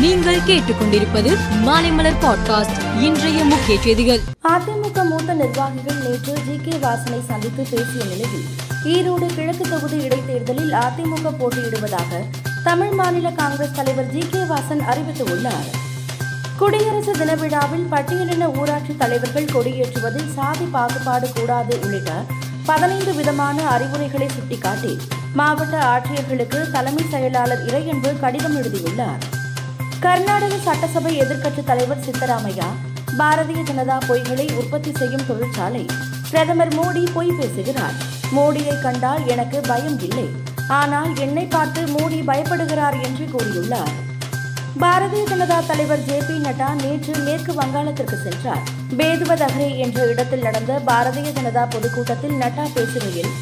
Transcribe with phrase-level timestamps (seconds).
[0.00, 4.20] நீங்கள் கேட்டுக்கொண்டிருப்பது மாலைமலர் பாட்காஸ்ட் இன்றைய முக்கிய செய்திகள்.
[4.48, 8.46] அதிமுக மூத்த நிர்வாகிகள் நேற்று ஜி கே வாசனை சந்தித்து பேசிய நிலையில்
[8.84, 12.24] ஈரோடு கிழக்கு தொகுதி இடைத்தேர்தலில் அதிமுக போட்டியிடுவதாக
[12.64, 15.68] தமிழ் மாநில காங்கிரஸ் தலைவர் ஜி கே வாசன் அறிவித்துள்ளார்.
[16.56, 22.24] குடியரசு தின விழாவில் பட்டியலின ஊராட்சி தலைவர்கள் கொடியேற்றுவதில் சாதி பாகுபாடு கூடாது உள்ளிட்ட
[22.64, 24.98] பதினைந்து விதமான அறிவுரைகளை சுட்டிக்காட்டி
[25.32, 29.38] மாவட்ட ஆட்சியர்களுக்கு தலைமை செயலாளர் இறையன்பு கடிதம் எழுதியுள்ளார்.
[30.04, 32.68] கர்நாடக சட்டசபை எதிர்க்கட்சித் தலைவர் சித்தராமையா
[33.18, 35.86] பாரதிய ஜனதா பொய்களை உற்பத்தி செய்யும் தொழிற்சாலை.
[36.30, 37.96] பிரதமர் மோடி பொய் பேசுகிறார்.
[38.36, 40.26] மோடியை கண்டால் எனக்கு பயம் இல்லை.
[40.68, 43.92] ஆனால் என்னை பார்த்து மோடி பயப்படுகிறார் என்று கூறியுள்ளார்.
[44.80, 48.64] பாரதிய ஜனதா தலைவர் ஜே பி நட்டா நேற்று மேற்கு வங்காளத்திற்கு சென்றார்.
[48.96, 53.32] பேதுவதகரே என்ற இடத்தில் நடந்த பாரதிய ஜனதா பொதுக்கூட்டத்தில் நட்டா பேசுகையில்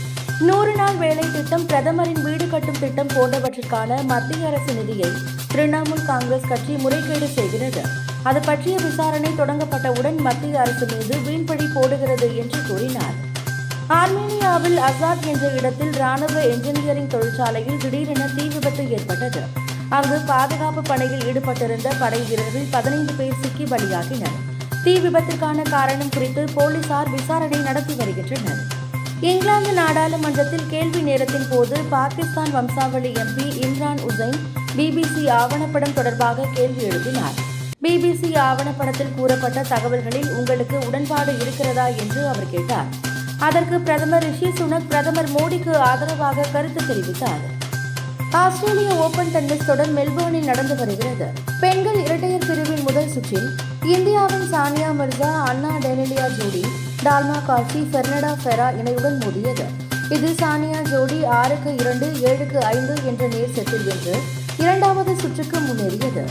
[0.41, 5.11] நூறு நாள் வேலை திட்டம் பிரதமரின் வீடு கட்டும் திட்டம் போன்றவற்றிற்கான மத்திய அரசு நிதியை
[5.55, 7.83] திரிணாமுல் காங்கிரஸ் கட்சி முறைகேடு செய்கிறது.
[8.23, 13.17] அது பற்றிய விசாரணை தொடங்கப்பட்டவுடன் மத்திய அரசு மீது வீண்பழி போடுகிறது என்று கூறினார்.
[13.89, 19.41] ஆர்மீனியாவில் அசாத் என்ற இடத்தில் ராணுவ என்ஜினியரிங் தொழிற்சாலையில் திடீரென தீ விபத்து ஏற்பட்டது.
[19.89, 24.37] அங்கு பாதுகாப்பு பணியில் ஈடுபட்டிருந்த படை வீரர்கள் பதினைந்து பேர் சிக்கி பலியாகினர்.
[24.85, 28.61] தீ விபத்திற்கான காரணம் குறித்து போலீசார் விசாரணை நடத்தி வருகின்றனர்.
[29.21, 34.39] இங்கிலாந்து நாடாளுமன்றத்தில் கேள்வி நேரத்தின் போது பாகிஸ்தான் வம்சாவளி எம்பி இம்ரான் உசைன்
[34.79, 37.37] பிபிசி ஆவணப்படம் தொடர்பாக கேள்வி எழுப்பினார்.
[37.83, 42.85] பிபிசி ஆவணப்படத்தில் கூறப்பட்ட தகவல்களில் உங்களுக்கு உடன்பாடு இருக்கிறதா என்று அவர் கேட்டார்.
[43.39, 47.43] அதற்கு பிரதமர் ரிஷி சுனக் பிரதமர் மோடிக்கு ஆதரவாக கருத்து தெரிவித்தார்.
[48.31, 51.29] ஆஸ்திரேலிய ஓபன் டென்னிஸ் தொடர் மெல்போர்னில் நடந்து வருகிறது.
[51.61, 53.51] பெண்கள் இரட்டையர் பிரிவின் முதல் சுற்றில்
[53.85, 56.65] இந்தியாவின் சானியா மிர்சா அண்ணா டெனிலியா ஜோடி
[57.05, 59.68] டால்மா கார்சி பெர்னடா ஃபெரா இணையுடன் மோதியது.
[60.11, 64.21] இது சானியா ஜோடி ஆறுக்கு இரண்டு ஏழுக்கு ஐந்து என்ற நேர் செட்டில் வென்று
[64.59, 66.23] இரண்டாவது சுற்றுக்கு முன்னேறியது.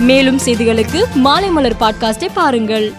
[0.00, 2.92] மேலும் செய்திகளுக்கு மாலை மலர் பாட்காஸ்டை பாருங்கள்.